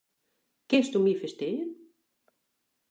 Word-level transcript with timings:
Kinsto 0.69 0.97
my 1.03 1.13
ferstean? 1.21 1.69